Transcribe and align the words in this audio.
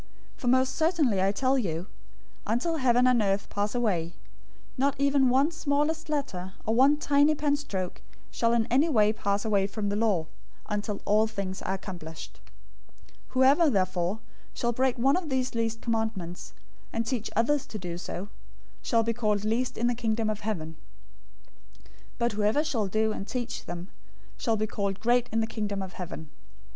005:018 0.37 0.39
For 0.39 0.47
most 0.47 0.73
certainly, 0.75 1.21
I 1.21 1.31
tell 1.31 1.59
you, 1.59 1.85
until 2.47 2.77
heaven 2.77 3.05
and 3.05 3.21
earth 3.21 3.49
pass 3.51 3.75
away, 3.75 4.15
not 4.75 4.95
even 4.99 5.29
one 5.29 5.51
smallest 5.51 6.07
letter{literally, 6.09 6.43
iota} 6.43 6.53
or 6.65 6.73
one 6.73 6.97
tiny 6.97 7.35
pen 7.35 7.55
stroke{or, 7.55 7.99
serif} 8.31 8.31
shall 8.31 8.53
in 8.53 8.65
any 8.71 8.89
way 8.89 9.13
pass 9.13 9.45
away 9.45 9.67
from 9.67 9.89
the 9.89 9.95
law, 9.95 10.25
until 10.65 11.03
all 11.05 11.27
things 11.27 11.61
are 11.61 11.75
accomplished. 11.75 12.39
005:019 13.09 13.11
Whoever, 13.27 13.69
therefore, 13.69 14.19
shall 14.55 14.71
break 14.73 14.97
one 14.97 15.15
of 15.17 15.29
these 15.29 15.53
least 15.53 15.81
commandments, 15.81 16.53
and 16.91 17.05
teach 17.05 17.29
others 17.35 17.67
to 17.67 17.77
do 17.77 17.95
so, 17.99 18.29
shall 18.81 19.03
be 19.03 19.13
called 19.13 19.45
least 19.45 19.77
in 19.77 19.85
the 19.85 19.93
Kingdom 19.93 20.31
of 20.31 20.39
Heaven; 20.39 20.77
but 22.17 22.31
whoever 22.31 22.63
shall 22.63 22.87
do 22.87 23.11
and 23.11 23.27
teach 23.27 23.65
them 23.67 23.89
shall 24.35 24.57
be 24.57 24.65
called 24.65 24.99
great 24.99 25.29
in 25.31 25.41
the 25.41 25.45
Kingdom 25.45 25.83
of 25.83 25.93
Heaven. 25.93 26.31